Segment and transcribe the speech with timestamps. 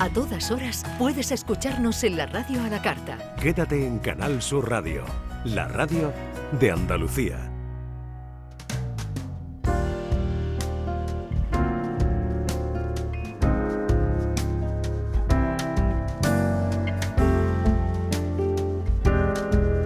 [0.00, 3.18] A todas horas puedes escucharnos en la radio a la carta.
[3.38, 5.04] Quédate en Canal Sur Radio,
[5.44, 6.10] la radio
[6.58, 7.36] de Andalucía.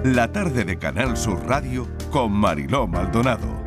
[0.04, 3.63] La tarde de Canal Sur Radio con Mariló Maldonado.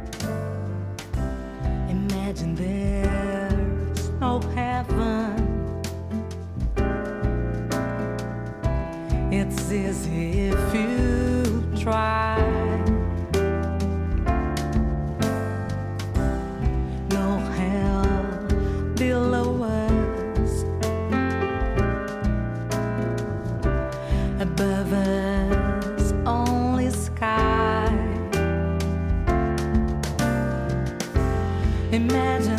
[31.91, 32.56] Imagine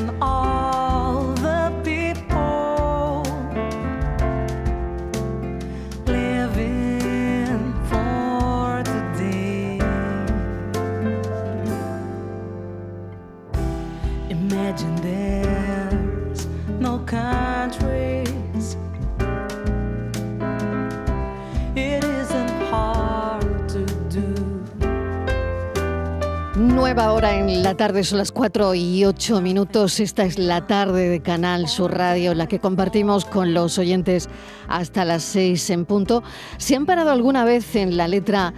[27.63, 30.01] la tarde, son las 4 y 8 minutos.
[30.01, 34.29] Esta es la tarde de Canal Sur Radio, la que compartimos con los oyentes
[34.69, 36.23] hasta las 6 en punto.
[36.59, 38.55] ¿Se han parado alguna vez en la letra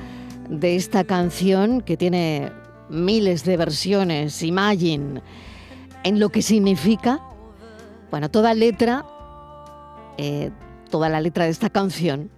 [0.49, 2.53] de esta canción que tiene
[2.89, 5.23] miles de versiones, Imagine,
[6.05, 7.21] en lo que significa?
[8.11, 9.05] Bueno, toda letra,
[10.19, 10.51] eh,
[10.91, 12.31] toda la letra de esta canción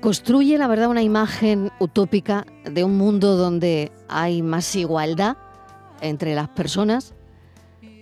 [0.00, 5.36] construye, la verdad, una imagen utópica de un mundo donde hay más igualdad
[6.00, 7.14] entre las personas,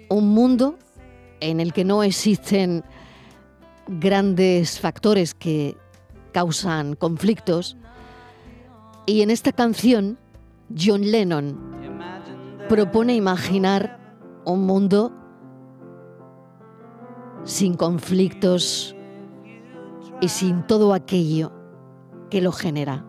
[0.08, 0.78] un mundo
[1.40, 2.84] en el que no existen
[3.86, 5.76] grandes factores que
[6.32, 7.76] causan conflictos.
[9.06, 10.18] Y en esta canción,
[10.76, 11.74] John Lennon
[12.68, 13.98] propone imaginar
[14.44, 15.12] un mundo
[17.44, 18.96] sin conflictos
[20.20, 21.52] y sin todo aquello
[22.30, 23.04] que lo genera.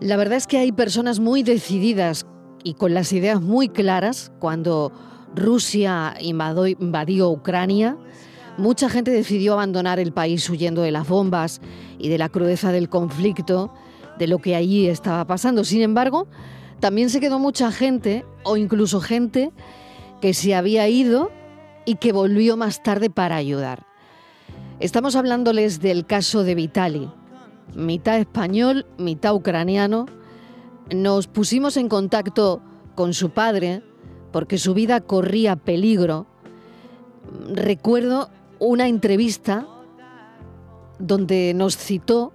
[0.00, 2.26] La verdad es que hay personas muy decididas
[2.66, 4.90] y con las ideas muy claras cuando
[5.36, 7.96] Rusia invadió, Ucrania.
[8.58, 11.60] Mucha gente decidió abandonar el país huyendo de las bombas
[11.96, 13.72] y de la crudeza del conflicto,
[14.18, 15.62] de lo que allí estaba pasando.
[15.62, 16.26] Sin embargo,
[16.80, 19.52] también se quedó mucha gente, o incluso gente,
[20.20, 21.30] que se había ido
[21.84, 23.86] y que volvió más tarde para ayudar.
[24.80, 27.08] Estamos hablándoles del caso de Vitali,
[27.76, 30.06] mitad español, mitad ucraniano.
[30.94, 32.62] Nos pusimos en contacto
[32.94, 33.82] con su padre
[34.32, 36.26] porque su vida corría peligro.
[37.54, 39.66] Recuerdo una entrevista
[40.98, 42.32] donde nos citó,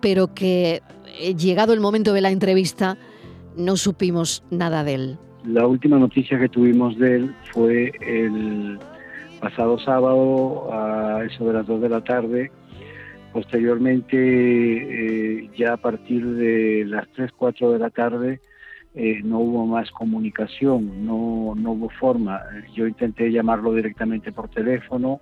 [0.00, 0.82] pero que
[1.18, 2.96] eh, llegado el momento de la entrevista
[3.56, 5.18] no supimos nada de él.
[5.44, 8.78] La última noticia que tuvimos de él fue el
[9.40, 12.50] pasado sábado a eso de las 2 de la tarde.
[13.34, 18.40] Posteriormente, eh, ya a partir de las 3, 4 de la tarde,
[18.94, 22.40] eh, no hubo más comunicación, no, no hubo forma.
[22.76, 25.20] Yo intenté llamarlo directamente por teléfono,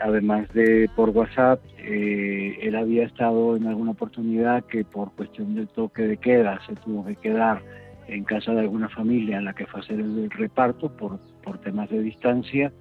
[0.00, 1.60] además de por WhatsApp.
[1.78, 6.76] Eh, él había estado en alguna oportunidad que por cuestión del toque de queda se
[6.76, 7.62] tuvo que quedar
[8.06, 11.90] en casa de alguna familia en la que fue hacer el reparto por, por temas
[11.90, 12.72] de distancia,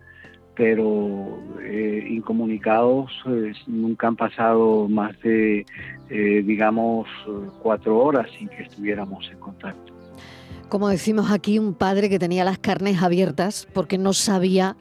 [0.59, 5.65] pero eh, incomunicados eh, nunca han pasado más de,
[6.09, 7.07] eh, digamos,
[7.63, 9.93] cuatro horas sin que estuviéramos en contacto.
[10.67, 14.75] Como decimos aquí, un padre que tenía las carnes abiertas porque no sabía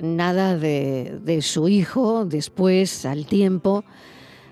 [0.00, 2.24] nada de, de su hijo.
[2.24, 3.84] Después, al tiempo,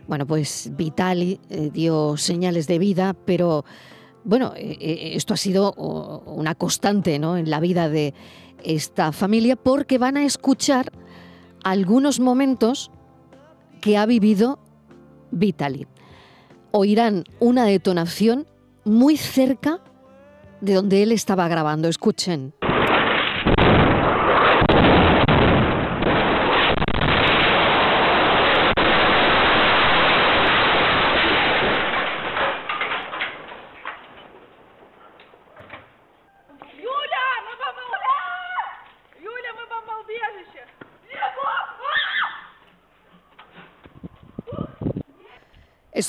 [0.09, 3.65] bueno, pues Vitali eh, dio señales de vida, pero
[4.25, 7.37] bueno, eh, eh, esto ha sido una constante ¿no?
[7.37, 8.15] en la vida de
[8.63, 10.93] esta familia porque van a escuchar
[11.65, 12.91] algunos momentos
[13.81, 14.59] que ha vivido
[15.31, 15.87] Vitali.
[16.73, 18.47] Oirán una detonación
[18.85, 19.81] muy cerca
[20.61, 21.89] de donde él estaba grabando.
[21.89, 22.55] Escuchen.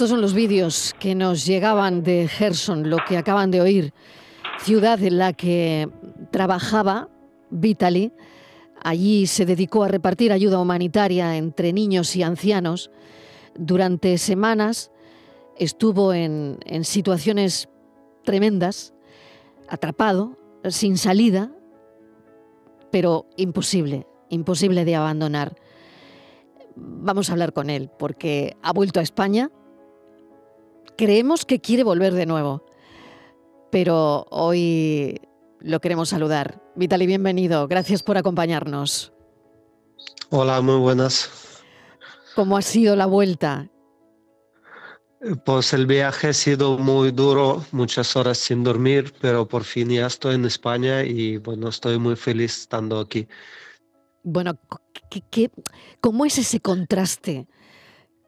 [0.02, 3.94] Estos son los vídeos que nos llegaban de Gerson, lo que acaban de oír,
[4.58, 5.88] ciudad en la que
[6.32, 7.08] trabajaba
[7.52, 8.12] Vitali
[8.82, 12.90] Allí se dedicó a repartir ayuda humanitaria entre niños y ancianos.
[13.54, 14.90] Durante semanas
[15.56, 17.70] estuvo en, en situaciones
[18.24, 18.96] tremendas,
[19.70, 20.36] atrapado,
[20.68, 21.52] sin salida,
[22.92, 25.56] pero imposible, imposible de abandonar.
[26.76, 29.52] Vamos a hablar con él porque ha vuelto a España.
[31.02, 32.64] Creemos que quiere volver de nuevo,
[33.72, 35.20] pero hoy
[35.60, 36.62] lo queremos saludar.
[36.76, 37.68] Vitali, bienvenido.
[37.68, 39.12] Gracias por acompañarnos.
[40.30, 41.64] Hola, muy buenas.
[42.36, 43.68] ¿Cómo ha sido la vuelta?
[45.44, 50.06] Pues el viaje ha sido muy duro, muchas horas sin dormir, pero por fin ya
[50.06, 53.28] estoy en España y bueno, estoy muy feliz estando aquí.
[54.22, 54.54] Bueno,
[55.10, 55.50] ¿qué, qué,
[56.00, 57.48] cómo es ese contraste?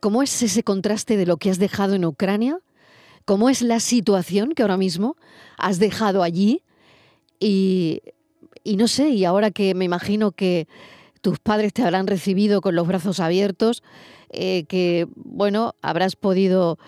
[0.03, 2.59] ¿Cómo es ese contraste de lo que has dejado en Ucrania?
[3.23, 5.15] ¿Cómo es la situación que ahora mismo
[5.57, 6.61] has dejado allí?
[7.39, 8.01] Y,
[8.65, 10.67] no sé, y ahora que me imagino que
[11.21, 13.81] tus padres te habrán recibido con los brazos abiertos,
[14.29, 16.79] eh, que, bueno, habrás podido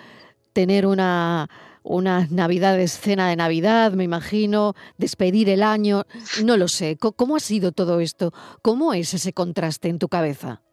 [0.52, 1.50] tener una,
[1.84, 6.04] unas navidades, cena de Navidad, me imagino, despedir el año,
[6.44, 6.98] no lo sé.
[6.98, 8.34] ¿Cómo ha sido todo esto?
[8.62, 10.65] ¿Cómo es ese contraste en tu cabeza?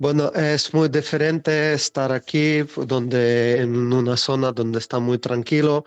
[0.00, 5.84] Bueno, es muy diferente estar aquí, donde en una zona donde está muy tranquilo,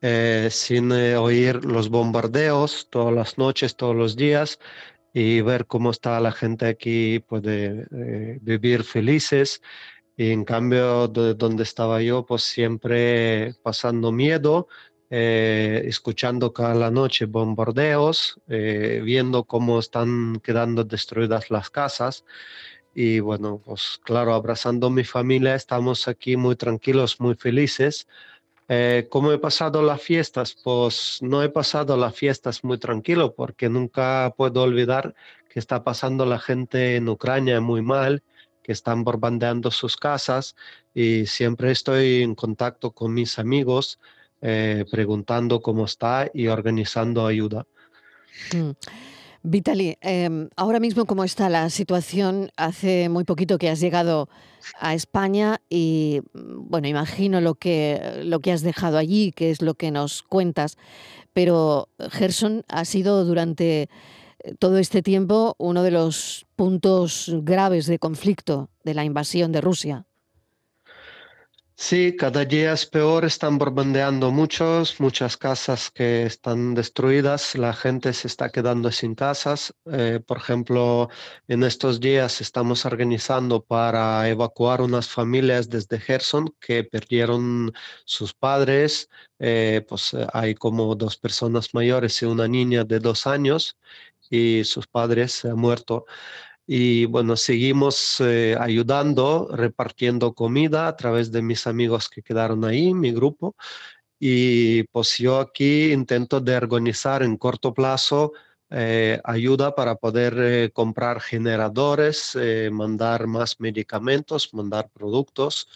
[0.00, 4.60] eh, sin eh, oír los bombardeos todas las noches, todos los días,
[5.12, 9.60] y ver cómo está la gente aquí, puede eh, vivir felices.
[10.16, 14.68] Y en cambio, de donde estaba yo, pues siempre pasando miedo,
[15.10, 22.24] eh, escuchando cada noche bombardeos, viendo cómo están quedando destruidas las casas.
[22.98, 28.08] Y bueno, pues claro, abrazando mi familia, estamos aquí muy tranquilos, muy felices.
[28.68, 30.56] Eh, ¿Cómo he pasado las fiestas?
[30.64, 35.14] Pues no he pasado las fiestas muy tranquilo porque nunca puedo olvidar
[35.50, 38.22] que está pasando la gente en Ucrania muy mal,
[38.62, 40.56] que están bombardeando sus casas
[40.94, 44.00] y siempre estoy en contacto con mis amigos
[44.40, 47.66] eh, preguntando cómo está y organizando ayuda.
[48.54, 48.70] Mm.
[49.48, 54.28] Vitali, eh, ahora mismo cómo está la situación, hace muy poquito que has llegado
[54.80, 59.62] a España y mm, bueno, imagino lo que, lo que has dejado allí, que es
[59.62, 60.76] lo que nos cuentas,
[61.32, 63.88] pero Gerson ha sido durante eh,
[64.58, 70.06] todo este tiempo uno de los puntos graves de conflicto de la invasión de Rusia.
[71.78, 78.12] Sí, cada día es peor, están bombardeando muchos, muchas casas que están destruidas, la gente
[78.14, 79.74] se está quedando sin casas.
[79.92, 81.10] Eh, por ejemplo,
[81.48, 87.72] en estos días estamos organizando para evacuar unas familias desde Gerson que perdieron
[88.06, 93.26] sus padres, eh, pues eh, hay como dos personas mayores y una niña de dos
[93.26, 93.76] años
[94.30, 96.06] y sus padres han muerto.
[96.66, 102.92] Y bueno, seguimos eh, ayudando, repartiendo comida a través de mis amigos que quedaron ahí,
[102.92, 103.54] mi grupo.
[104.18, 108.32] Y pues yo aquí intento de organizar en corto plazo
[108.70, 115.68] eh, ayuda para poder eh, comprar generadores, eh, mandar más medicamentos, mandar productos.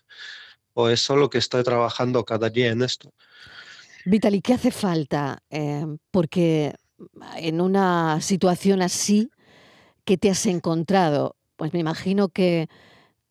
[0.72, 3.12] Por eso lo que estoy trabajando cada día en esto.
[4.04, 5.42] Vitali, ¿qué hace falta?
[5.50, 6.74] Eh, porque
[7.36, 9.30] en una situación así,
[10.04, 11.36] ¿qué te has encontrado?
[11.56, 12.68] Pues me imagino que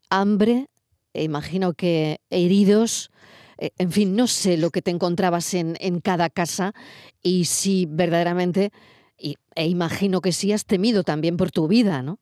[0.09, 0.67] hambre,
[1.13, 3.11] e imagino que heridos,
[3.57, 6.73] eh, en fin, no sé lo que te encontrabas en, en cada casa
[7.21, 8.71] y si verdaderamente,
[9.17, 12.19] y, e imagino que sí has temido también por tu vida, ¿no?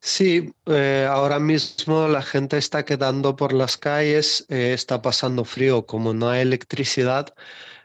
[0.00, 5.86] Sí, eh, ahora mismo la gente está quedando por las calles, eh, está pasando frío,
[5.86, 7.34] como no hay electricidad.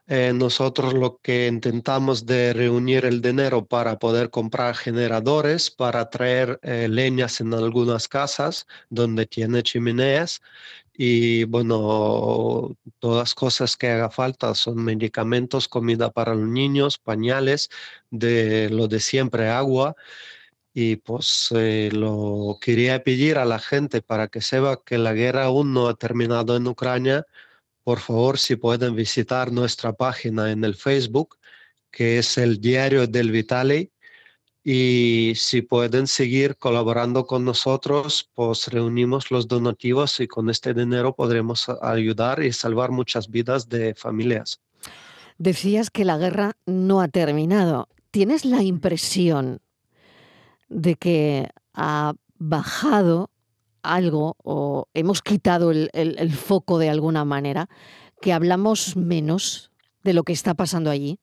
[0.09, 6.59] Eh, nosotros lo que intentamos de reunir el dinero para poder comprar generadores, para traer
[6.63, 10.41] eh, leñas en algunas casas donde tiene chimeneas
[10.93, 17.69] y bueno, todas cosas que haga falta son medicamentos, comida para los niños, pañales,
[18.11, 19.95] de lo de siempre, agua.
[20.73, 25.45] Y pues eh, lo quería pedir a la gente para que sepa que la guerra
[25.45, 27.25] aún no ha terminado en Ucrania.
[27.87, 31.37] Por favor, si pueden visitar nuestra página en el Facebook,
[31.89, 33.93] que es el Diario del Vitali.
[34.61, 41.15] Y si pueden seguir colaborando con nosotros, pues reunimos los donativos y con este dinero
[41.15, 44.59] podremos ayudar y salvar muchas vidas de familias.
[45.37, 47.87] Decías que la guerra no ha terminado.
[48.11, 49.61] ¿Tienes la impresión
[50.67, 53.29] de que ha bajado
[53.93, 57.69] algo o hemos quitado el, el, el, foco de alguna manera,
[58.21, 59.71] que hablamos menos
[60.03, 61.19] de lo que está pasando allí?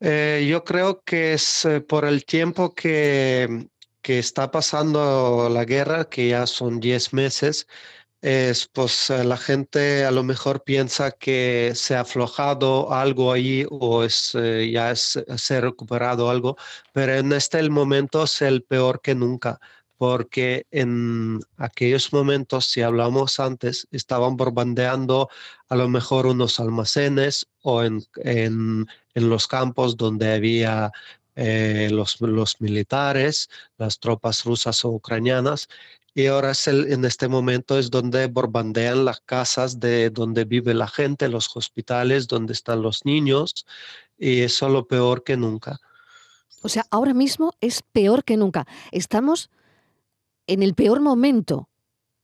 [0.00, 3.68] Eh, yo creo que es eh, por el tiempo que,
[4.02, 7.66] que está pasando la guerra, que ya son 10 meses,
[8.26, 13.64] es pues eh, la gente a lo mejor piensa que se ha aflojado algo ahí
[13.70, 16.56] o es, eh, ya es, se ha recuperado algo,
[16.92, 19.60] pero en este el momento es el peor que nunca,
[19.98, 25.28] porque en aquellos momentos, si hablamos antes, estaban bombardeando
[25.68, 30.92] a lo mejor unos almacenes o en, en, en los campos donde había
[31.34, 33.48] eh, los, los, militares,
[33.78, 35.68] las tropas rusas o ucranianas,
[36.14, 40.72] y ahora es el, en este momento es donde bombardean las casas de donde vive
[40.72, 43.66] la gente, los hospitales, donde están los niños,
[44.18, 45.78] y eso es lo peor que nunca.
[46.62, 48.66] O sea, ahora mismo es peor que nunca.
[48.90, 49.50] Estamos
[50.46, 51.68] en el peor momento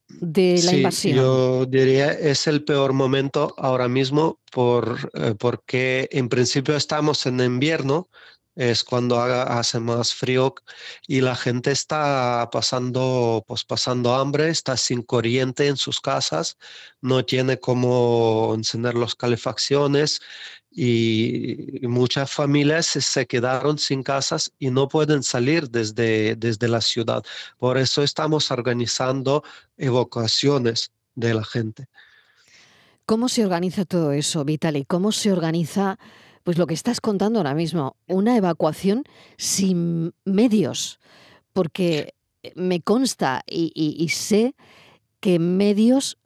[0.08, 1.16] de la sí, invasión.
[1.16, 7.40] Yo diría es el peor momento ahora mismo por, eh, porque en principio estamos en
[7.40, 8.08] invierno,
[8.54, 10.54] es cuando haga, hace más frío
[11.06, 16.58] y la gente está pasando, pues pasando hambre, está sin corriente en sus casas,
[17.00, 20.20] no tiene cómo encender las calefacciones
[20.74, 26.80] y, muchas familias se, se quedaron sin casas y no pueden salir desde, desde la
[26.80, 27.22] ciudad.
[27.58, 29.44] Por eso estamos organizando
[29.76, 31.88] evacuaciones de la gente.
[33.04, 34.84] ¿Cómo se organiza todo eso, Vitali?
[34.84, 35.98] ¿Cómo se organiza
[36.44, 39.04] pues lo que estás contando ahora mismo, una evacuación
[39.36, 40.98] sin medios?
[41.52, 42.14] Porque
[42.54, 44.54] me consta y, y, y sé
[45.20, 46.18] que medios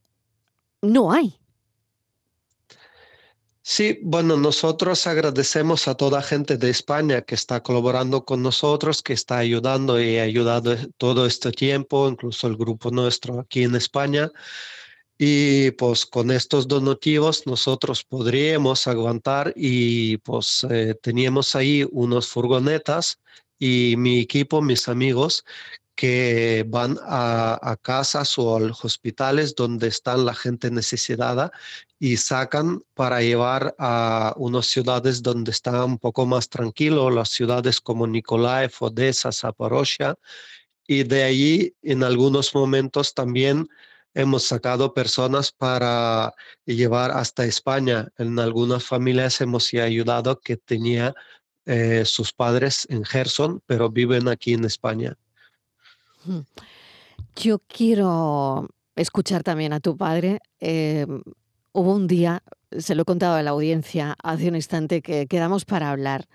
[0.81, 1.38] no hay.
[3.68, 9.12] Sí, bueno, nosotros agradecemos a toda gente de España que está colaborando con nosotros, que
[9.12, 14.30] está ayudando y ha ayudado todo este tiempo, incluso el grupo nuestro aquí en España.
[15.18, 23.20] Y pues con estos donativos nosotros podríamos aguantar y pues eh, teníamos ahí unos furgonetas
[23.58, 25.44] y mi equipo, mis amigos,
[25.97, 31.50] que van a, casas o a hospitales donde están la gente necesitada
[31.99, 37.81] y sacan para llevar a unas ciudades donde está un poco más tranquilo, las ciudades
[37.81, 40.17] como Nikolaev, Odessa, Zaporozhia,
[40.87, 43.69] y de allí en algunos momentos también
[44.15, 46.35] hemos sacado personas para
[46.67, 48.09] llevar hasta España.
[48.19, 51.15] En algunas familias hemos ayudado que tenía
[51.67, 55.17] eh, sus padres en Gerson, pero viven aquí en España.
[57.37, 60.40] Yo quiero escuchar también a tu padre.
[60.61, 61.06] Eh,
[61.73, 65.64] hubo un día, se lo he contado a la audiencia hace un instante, que quedamos
[65.64, 66.26] para hablar.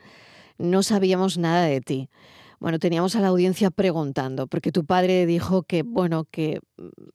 [0.57, 2.09] No sabíamos nada de ti.
[2.59, 6.59] Bueno, teníamos a la audiencia preguntando, porque tu padre dijo que, bueno, que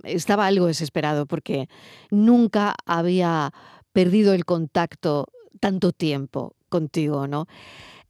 [0.02, 1.68] estaba algo desesperado porque
[2.10, 3.52] nunca había
[3.92, 5.28] perdido el contacto
[5.60, 7.46] tanto tiempo contigo, ¿no?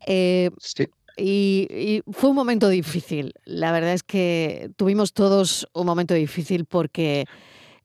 [0.06, 0.86] Eh, sí.
[1.16, 3.32] Y, fue un momento difícil.
[3.44, 7.24] La verdad es que tuvimos todos un momento difícil porque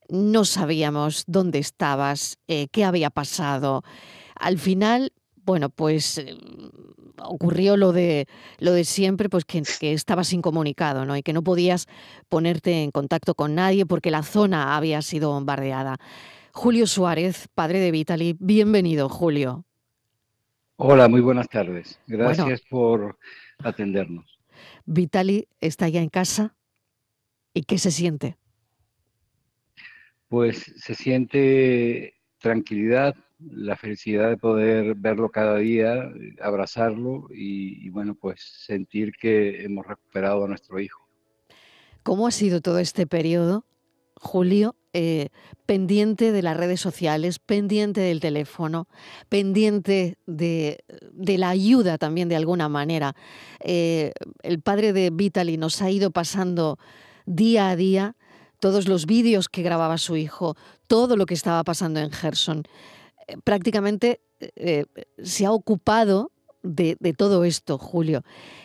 [0.09, 3.83] no sabíamos dónde estabas, eh, qué había pasado.
[4.35, 5.13] Al final,
[5.45, 6.35] bueno, pues eh,
[7.23, 8.27] ocurrió lo de,
[8.59, 11.15] lo de siempre, pues que, que, estabas incomunicado, ¿no?
[11.15, 11.87] Y que no podías
[12.27, 15.97] ponerte en contacto con nadie porque la zona había sido bombardeada.
[16.51, 19.63] Julio Suárez, padre de Vitali, bienvenido, Julio.
[20.83, 21.99] Hola, muy buenas tardes.
[22.07, 23.19] Gracias bueno, por
[23.59, 24.39] atendernos.
[24.83, 26.55] Vitali está ya en casa.
[27.53, 28.35] ¿Y qué se siente?
[30.27, 36.11] Pues se siente tranquilidad, la felicidad de poder verlo cada día,
[36.41, 41.07] abrazarlo y, y, bueno, pues sentir que hemos recuperado a nuestro hijo.
[42.01, 43.67] ¿Cómo ha sido todo este periodo,
[44.15, 45.29] Julio, eh,
[45.65, 48.87] pendiente de las redes sociales, pendiente del teléfono,
[49.29, 50.83] pendiente de,
[51.15, 53.15] la ayuda también de alguna manera?
[53.61, 54.11] Eh,
[54.43, 56.77] el padre de Vitali nos ha ido pasando
[57.25, 58.17] día a día
[58.59, 60.57] todos los vídeos que grababa su hijo,
[60.87, 62.63] todo lo que estaba pasando en Gerson.
[63.27, 64.19] Eh, prácticamente
[65.23, 66.31] se ha ocupado
[66.63, 68.23] de, todo esto, Julio.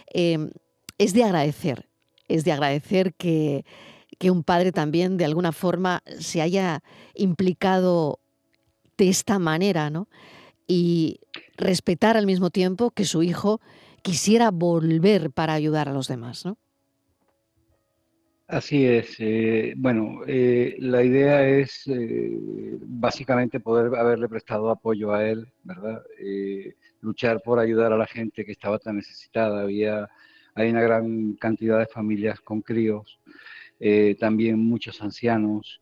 [0.09, 1.89] Es de agradecer,
[2.27, 3.65] es de agradecer que,
[4.19, 6.83] que un padre también de alguna forma se haya
[7.15, 8.21] implicado
[8.97, 10.09] de esta manera, ¿no?
[10.67, 11.21] Y
[11.57, 13.61] respetar al mismo tiempo que su hijo
[14.03, 16.59] quisiera volver para ayudar a los demás, ¿no?
[18.49, 19.17] Así es.
[19.19, 26.05] Eh, bueno, eh, la idea es eh, básicamente poder haberle prestado apoyo a él, ¿verdad?
[27.01, 29.63] Luchar por ayudar a la gente que estaba tan necesitada.
[29.63, 30.09] Había,
[30.55, 33.19] hay una gran cantidad de familias con críos,
[33.81, 35.81] eh, también muchos ancianos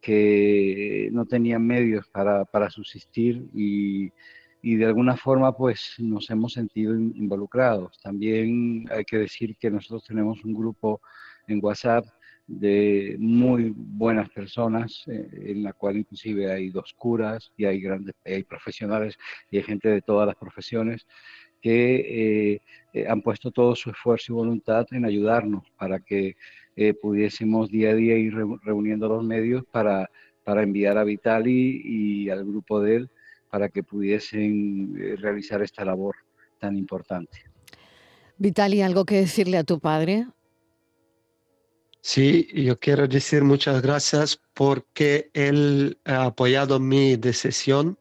[0.00, 4.10] que no tenían medios para, para subsistir y
[4.62, 7.98] y de alguna forma pues nos hemos sentido involucrados.
[8.02, 11.00] También hay que decir que nosotros tenemos un grupo
[11.46, 12.04] en WhatsApp
[12.46, 18.14] de muy buenas personas, eh, en la cual inclusive hay dos curas y hay grandes,
[18.24, 19.16] hay profesionales
[19.50, 21.06] y hay gente de todas las profesiones
[21.62, 22.60] que
[22.94, 26.36] eh, han puesto todo su esfuerzo y voluntad en ayudarnos para que
[27.00, 30.10] pudiésemos día a día ir reuniendo los medios para,
[30.44, 33.10] para enviar a Vitali y al grupo de él
[33.50, 36.16] para que pudiesen realizar esta labor
[36.58, 37.44] tan importante.
[38.38, 40.26] Vitali, ¿algo que decirle a tu padre?
[42.00, 47.98] Sí, yo quiero decir muchas gracias porque él ha apoyado mi decisión.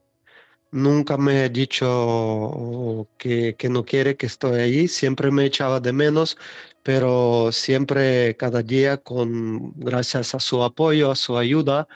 [0.72, 5.92] Nunca me ha dicho que, que no quiere que estoy ahí, siempre me echaba de
[5.92, 6.38] menos,
[6.84, 11.88] pero siempre cada día con gracias a su apoyo, a su ayuda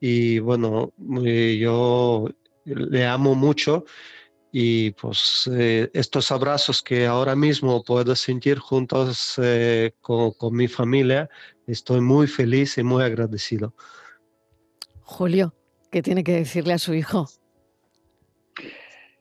[0.00, 0.92] y bueno,
[1.24, 2.28] eh, yo
[2.64, 3.84] le amo mucho
[4.52, 10.68] y pues eh, estos abrazos que ahora mismo puedo sentir juntos eh, con, con, mi
[10.68, 11.28] familia,
[11.66, 13.74] estoy muy feliz y muy agradecido.
[15.00, 15.54] Julio,
[15.90, 17.28] ¿qué tiene que decirle a su hijo?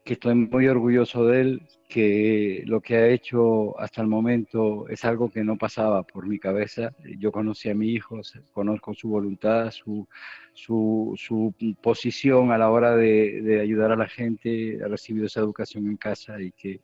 [0.03, 5.05] Que estoy muy orgulloso de él, que lo que ha hecho hasta el momento es
[5.05, 6.91] algo que no pasaba por mi cabeza.
[7.19, 8.19] Yo conocí a mi hijo,
[8.51, 10.07] conozco su voluntad, su,
[10.53, 15.87] su, posición a la hora de, de, ayudar a la gente, ha recibido esa educación
[15.87, 16.81] en casa y que,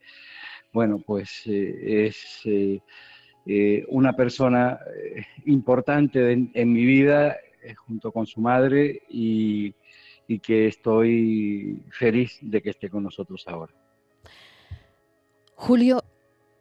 [0.71, 2.79] bueno, pues eh, es eh,
[3.45, 4.79] eh, una persona
[5.45, 7.35] importante en, mi vida
[7.77, 9.73] junto con su madre y,
[10.29, 13.73] y que estoy feliz de que esté con nosotros ahora.
[15.55, 16.03] Julio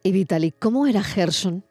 [0.01, 1.63] y Vitali, ¿cómo era Gerson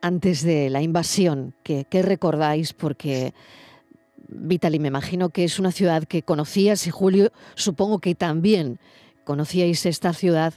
[0.00, 1.54] antes de la invasión?
[1.62, 2.72] ¿Qué, qué recordáis?
[2.72, 3.34] Porque
[4.28, 8.78] Vitali, me imagino que es una ciudad que conocías y Julio, supongo que también
[9.24, 10.54] conocíais esta ciudad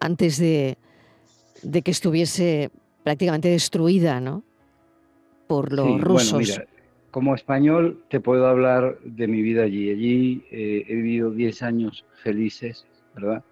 [0.00, 0.78] antes de,
[1.62, 2.70] de que estuviese
[3.04, 4.44] prácticamente destruida, ¿no?
[5.46, 6.32] Por los sí, rusos.
[6.32, 6.77] Bueno, mira,
[7.18, 9.90] como español te puedo hablar de mi vida allí.
[9.90, 13.42] Allí eh, he vivido 10 años felices, ¿verdad?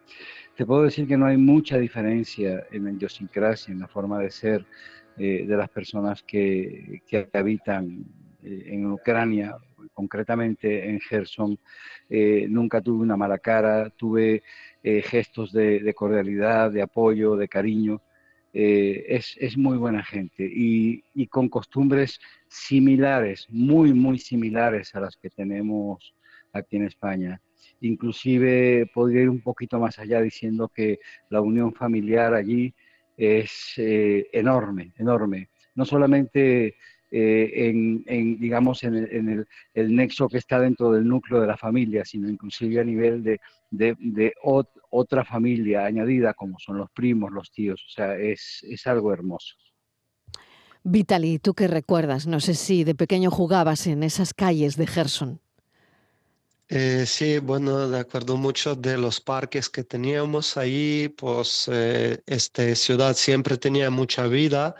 [0.54, 4.30] Te puedo decir que no hay mucha diferencia en la idiosincrasia, en la forma de
[4.30, 4.64] ser
[5.18, 8.04] eh, de las personas que, que habitan
[8.44, 9.56] eh, en Ucrania,
[9.92, 11.58] concretamente en Gerson.
[12.48, 14.44] Nunca tuve una mala cara, tuve
[14.84, 18.00] gestos de, cordialidad, de apoyo, de cariño.
[18.58, 25.16] Es, es, muy buena gente y, y con costumbres similares, muy, muy similares a las
[25.16, 26.14] que tenemos
[26.52, 27.40] aquí en España
[27.80, 32.74] inclusive podría ir un poquito más allá diciendo que la unión familiar allí
[33.16, 35.48] es eh, enorme, enorme.
[35.74, 36.76] No solamente
[37.10, 41.40] eh, en, en, digamos, en, el, en el, el, nexo que está dentro del núcleo
[41.40, 43.40] de la familia, sino inclusive a nivel de,
[43.70, 47.82] de, de ot, otra familia añadida, como son los primos, los tíos.
[47.86, 49.54] O sea, es, es algo hermoso.
[50.82, 52.26] Vitali, ¿tú qué recuerdas?
[52.26, 55.40] No sé si de pequeño jugabas en esas calles de Gerson.
[56.68, 62.74] Eh, sí, bueno, de acuerdo mucho de los parques que teníamos ahí, pues eh, esta
[62.74, 64.74] ciudad siempre tenía mucha vida,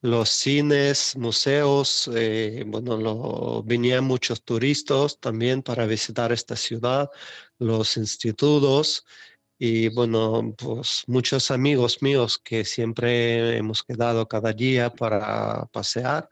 [0.00, 7.10] los cines, museos, eh, bueno, lo, venían muchos turistas también para visitar esta ciudad,
[7.58, 9.04] los institutos
[9.58, 16.28] y bueno, pues muchos amigos míos que siempre hemos quedado cada día para pasear.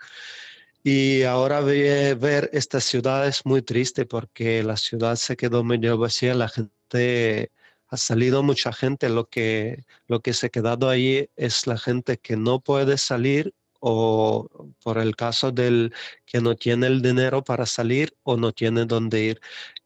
[0.85, 5.99] Y ahora ve, ver esta ciudad es muy triste porque la ciudad se quedó medio
[5.99, 7.51] vacía, la gente
[7.89, 12.19] ha salido mucha gente, lo que, lo que se ha quedado ahí es la gente
[12.19, 14.49] que no puede salir o
[14.83, 15.93] por el caso del
[16.25, 19.41] que no tiene el dinero para salir o no tiene dónde ir.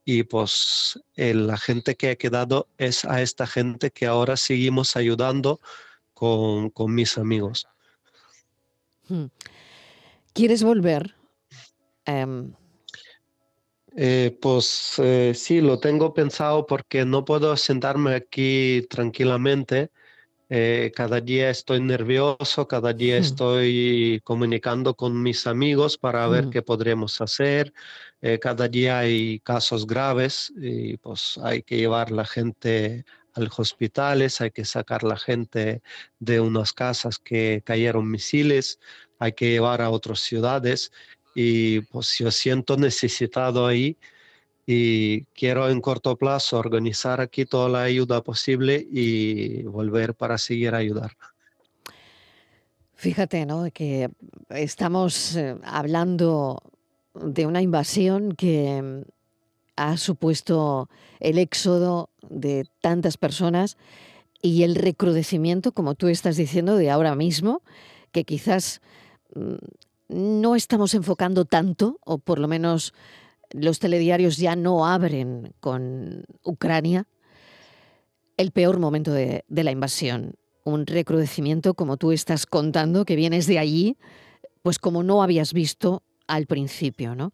[0.05, 4.97] Y pues eh, la gente que ha quedado es a esta gente que ahora seguimos
[4.97, 5.61] ayudando
[6.15, 7.67] con, con mis amigos.
[9.09, 9.27] Hmm.
[10.33, 11.15] ¿Quieres volver?
[12.07, 12.55] Um...
[13.97, 19.91] Eh, pues eh, sí, lo tengo pensado porque no puedo sentarme aquí tranquilamente.
[20.49, 23.21] Eh, cada día estoy nervioso, cada día Hmm.
[23.21, 26.51] estoy comunicando con mis amigos para ver Hmm.
[26.51, 27.73] qué podremos hacer.
[28.41, 34.41] Cada día hay casos graves y pues hay que llevar la gente a los hospitales,
[34.41, 35.83] hay que sacar la gente
[36.19, 38.79] de unas casas que cayeron misiles,
[39.19, 40.93] hay que llevar a otras ciudades
[41.35, 43.97] y pues yo siento necesitado ahí
[44.67, 50.75] y quiero en corto plazo organizar aquí toda la ayuda posible y volver para seguir
[50.75, 51.13] ayudar.
[52.95, 53.65] Fíjate, ¿no?
[53.73, 54.11] Que
[54.51, 56.63] estamos eh, hablando
[57.15, 59.05] de una invasión que
[59.77, 60.89] ha supuesto
[61.19, 63.79] el éxodo de tantas personas
[64.43, 67.63] y el recrudecimiento, como tú estás diciendo, de ahora mismo,
[68.13, 68.81] que quizás
[69.35, 69.55] mm,
[70.11, 72.93] no estamos enfocando tanto, o por lo menos
[73.53, 77.07] los telediarios ya no abren con Ucrania,
[78.37, 80.35] el peor momento de, la invasión.
[80.65, 83.97] Un recrudecimiento, como tú estás contando, que vienes de allí,
[84.63, 87.33] pues como no habías visto al principio, ¿no?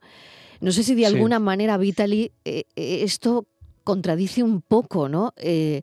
[0.61, 3.47] No sé si de alguna manera, Vitaly, eh, eh, esto
[3.85, 5.35] contradice un poco, ¿no?
[5.37, 5.83] Eh,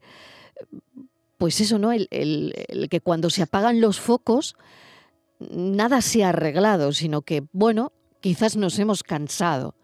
[1.38, 1.92] pues eso, ¿no?
[1.92, 4.56] El, el, que cuando se apagan los focos,
[5.52, 9.76] nada se ha arreglado, sino que, bueno, quizás nos hemos cansado,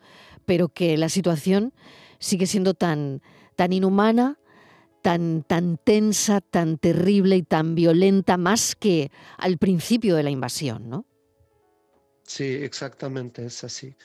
[0.45, 1.73] pero que la situación
[2.19, 3.21] sigue siendo tan,
[3.55, 4.39] tan inhumana,
[5.01, 10.89] tan, tan tensa, tan terrible y tan violenta, más que al principio de la invasión,
[10.89, 11.05] ¿no?
[12.23, 13.95] Sí, exactamente, es así.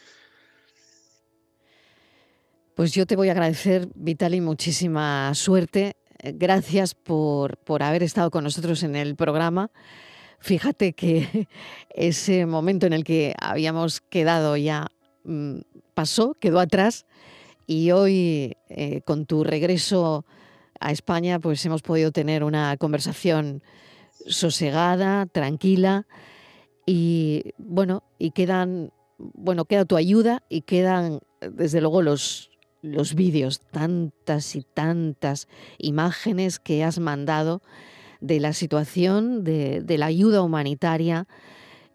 [2.74, 5.96] Pues yo te voy a agradecer, Vitali, muchísima suerte.
[6.18, 9.70] Gracias por, por haber estado con nosotros en el programa.
[10.44, 11.48] Fíjate que
[11.88, 14.88] ese momento en el que habíamos quedado ya
[15.24, 15.60] mm,
[15.94, 17.06] pasó, quedó atrás
[17.66, 20.26] y hoy eh, con tu regreso
[20.80, 23.62] a España pues hemos podido tener una conversación
[24.26, 26.06] sosegada, tranquila
[26.84, 32.50] y bueno, y quedan, bueno, queda tu ayuda y quedan desde luego los,
[32.82, 37.62] los vídeos, tantas y tantas imágenes que has mandado
[38.24, 41.26] de la situación, de, la ayuda humanitaria.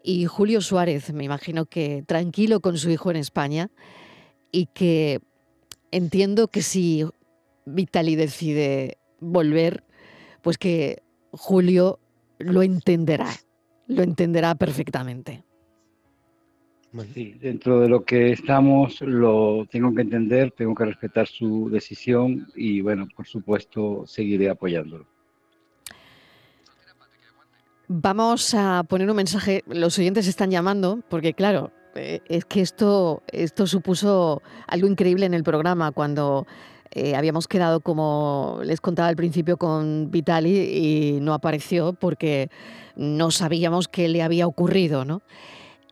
[0.02, 3.70] Y Julio Suárez, me imagino que tranquilo con su hijo en España
[4.52, 5.20] y que
[5.90, 7.04] entiendo que si
[7.66, 9.82] Vitali decide volver,
[10.40, 11.98] pues que Julio
[12.38, 13.30] lo entenderá,
[13.88, 15.44] lo entenderá perfectamente.
[17.12, 22.48] Sí, dentro de lo que estamos lo tengo que entender, tengo que respetar su decisión
[22.56, 25.09] y bueno, por supuesto seguiré apoyándolo.
[27.92, 33.24] Vamos a poner un mensaje, los oyentes están llamando porque claro, eh, es que esto,
[33.32, 36.46] esto supuso algo increíble en el programa cuando
[36.92, 42.48] eh, habíamos quedado, como les contaba al principio, con Vitali y no apareció porque
[42.94, 45.20] no sabíamos qué le había ocurrido, ¿no?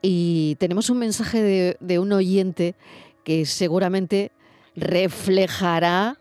[0.01, 2.77] Y tenemos un mensaje de, un oyente
[3.25, 4.31] que seguramente
[4.77, 6.17] reflejará,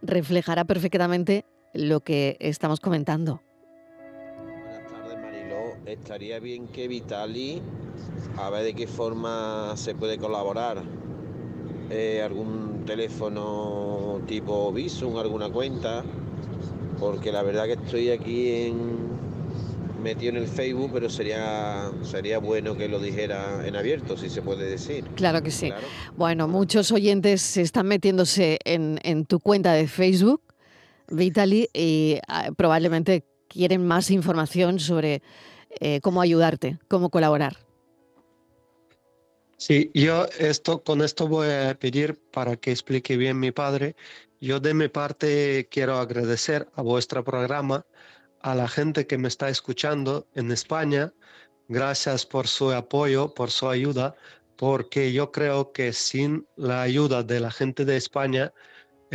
[0.00, 3.42] reflejará perfectamente lo que estamos comentando.
[5.86, 7.60] Estaría bien que Vitali,
[8.38, 10.82] a ver de qué forma se puede colaborar.
[11.90, 16.02] Eh, algún teléfono tipo Visum, alguna cuenta,
[16.98, 18.78] porque la verdad que estoy aquí en,
[20.02, 24.40] metido en el Facebook, pero sería, sería bueno que lo dijera en abierto, si se
[24.40, 25.04] puede decir.
[25.16, 25.70] Claro que sí.
[26.16, 30.40] Bueno, muchos oyentes se están metiéndose en, tu cuenta de Facebook,
[31.10, 35.20] Vitali, y ah, probablemente quieren más información sobre
[35.80, 37.56] eh, cómo ayudarte, cómo colaborar.
[39.56, 43.96] Sí, yo esto, con esto voy a pedir para que explique bien mi padre.
[44.40, 47.86] Yo de mi parte quiero agradecer a vuestro programa
[48.40, 51.14] a la gente que me está escuchando en España.
[51.68, 54.14] Gracias por su apoyo, por su ayuda,
[54.56, 58.52] porque yo creo que sin la ayuda de la gente de España,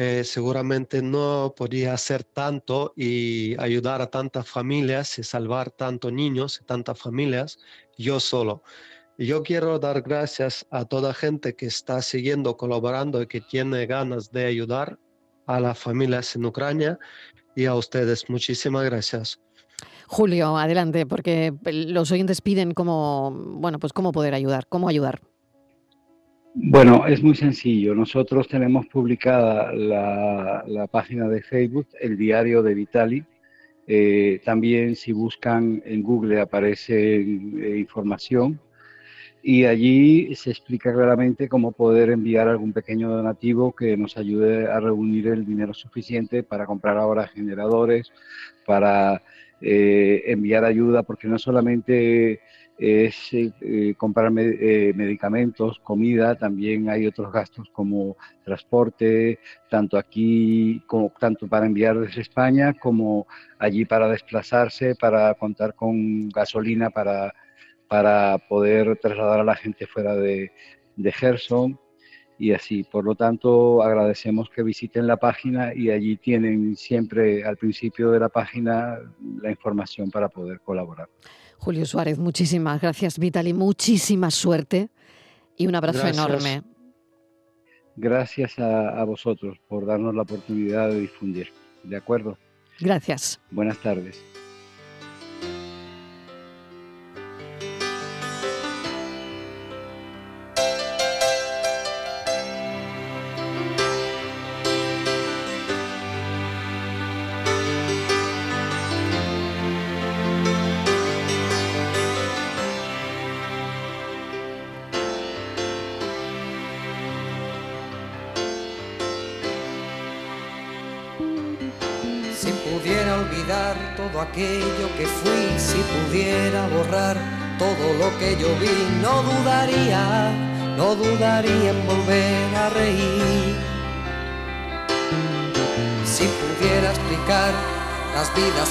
[0.02, 6.58] eh, seguramente no podría hacer tanto y ayudar a tantas familias y salvar tantos niños
[6.62, 7.60] y tantas familias
[7.98, 8.64] yo solo.
[9.18, 14.32] Yo quiero dar gracias a toda gente que está siguiendo, colaborando y que tiene ganas
[14.32, 14.98] de ayudar
[15.48, 16.98] a las familias en Ucrania
[17.54, 18.30] y a ustedes.
[18.30, 19.42] Muchísimas gracias.
[20.08, 25.20] Julio, adelante, porque los oyentes piden cómo, bueno, pues cómo poder ayudar, cómo ayudar.
[26.62, 27.96] Bueno, es muy sencillo.
[27.96, 33.24] Nosotros tenemos publicada la, página de Facebook, el diario de Vitali.
[33.88, 38.60] Eh, también si buscan en Google aparece eh, información
[39.42, 44.82] y allí se explica claramente cómo poder enviar algún pequeño donativo que nos ayude a
[44.82, 48.12] reunir el dinero suficiente para comprar ahora generadores,
[48.66, 49.24] para
[49.62, 52.42] eh, enviar ayuda, porque no solamente
[52.80, 58.16] es eh, comprar eh, medicamentos, comida, también hay otros gastos como
[58.46, 59.40] transporte,
[59.70, 63.28] tanto aquí como tanto para enviar desde España como
[63.60, 67.34] allí para desplazarse, para contar con gasolina para
[67.90, 70.52] para poder trasladar a la gente fuera de,
[70.96, 71.80] de Gerson
[72.38, 72.84] y así.
[72.84, 78.20] Por lo tanto, agradecemos que visiten la página y allí tienen siempre al principio de
[78.20, 79.00] la página
[79.42, 81.10] la información para poder colaborar.
[81.60, 84.90] Julio Suárez, muchísimas gracias, Vitali, muchísima suerte
[85.58, 86.64] y un abrazo enorme.
[87.96, 91.50] gracias a, a vosotros por darnos la oportunidad de difundir.
[91.84, 92.38] ¿De acuerdo?
[92.80, 93.40] Gracias.
[93.52, 94.22] Buenas tardes.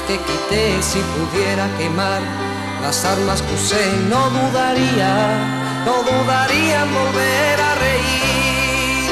[0.06, 2.22] Que quité, si pudiera quemar
[2.82, 5.12] las armas que usé, no dudaría,
[5.84, 9.10] no dudaría en volver a reír.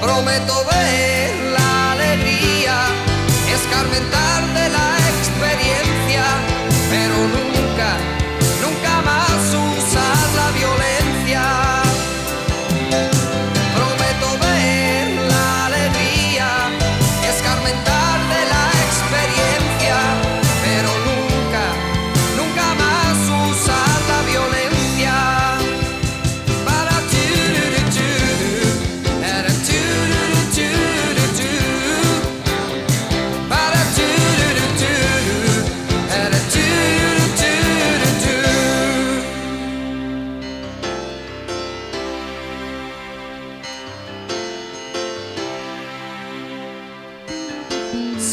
[0.00, 2.76] Prometo ver la alegría,
[3.54, 4.53] escarmentar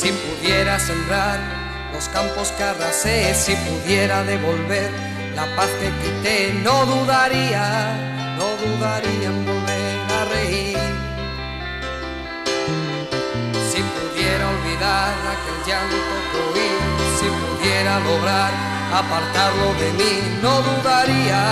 [0.02, 1.40] Si pudiera sembrar
[1.94, 4.90] los campos que arrasé, si pudiera devolver
[5.36, 7.94] la paz que quité, no dudaría,
[8.36, 10.80] no dudaría en volver a reír.
[13.72, 16.72] Si pudiera olvidar aquel llanto que oí,
[17.20, 18.52] si pudiera lograr
[18.92, 21.44] apartarlo de mí, no dudaría,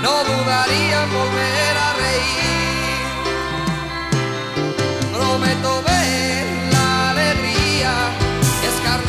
[0.00, 3.02] no dudaría en volver a reír.
[5.12, 5.91] Prometo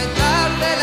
[0.05, 0.82] de la